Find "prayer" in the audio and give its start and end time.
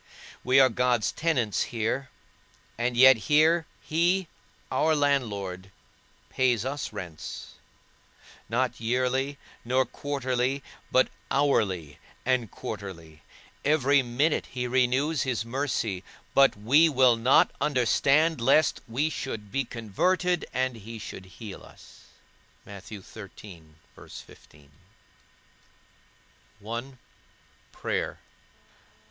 27.71-28.19